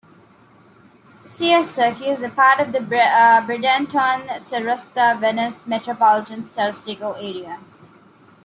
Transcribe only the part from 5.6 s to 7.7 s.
Metropolitan Statistical Area.